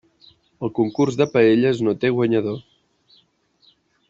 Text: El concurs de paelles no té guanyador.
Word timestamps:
El 0.67 0.71
concurs 0.79 1.19
de 1.19 1.27
paelles 1.35 1.83
no 1.89 1.95
té 2.05 2.13
guanyador. 2.19 2.61